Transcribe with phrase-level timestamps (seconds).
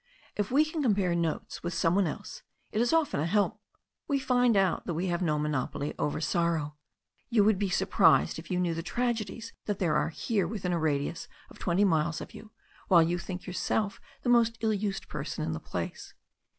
[0.35, 3.59] If we can compare notes with some one else, it is often a help.
[4.07, 6.75] We find out that we have no monopoly over sorrow.
[7.29, 10.79] You would be surprised if you knew the tragedies that there are here within a
[10.79, 12.49] radius of twenty miles of you,
[12.87, 16.15] while you think yourself the most ill used person in the place."